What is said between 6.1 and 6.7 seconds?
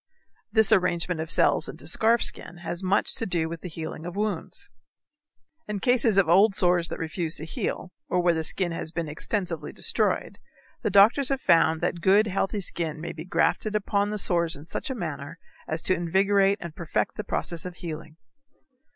of old